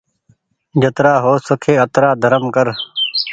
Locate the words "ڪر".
2.55-2.67